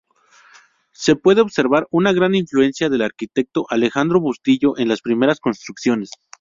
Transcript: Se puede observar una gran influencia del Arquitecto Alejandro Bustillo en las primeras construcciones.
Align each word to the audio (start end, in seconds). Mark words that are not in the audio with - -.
Se 0.93 1.15
puede 1.15 1.41
observar 1.41 1.85
una 1.91 2.11
gran 2.11 2.33
influencia 2.33 2.89
del 2.89 3.03
Arquitecto 3.03 3.67
Alejandro 3.69 4.19
Bustillo 4.19 4.75
en 4.79 4.87
las 4.87 5.01
primeras 5.01 5.39
construcciones. 5.39 6.09